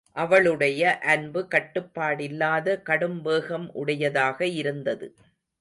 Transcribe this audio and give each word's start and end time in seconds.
அவளுடைய 0.15 0.81
அன்பு 1.05 1.47
கட்டுப்பாடில்லாத 1.51 2.77
கடும்வேகம் 2.85 3.67
உடையதாக 3.73 4.45
இருந்தது. 4.55 5.07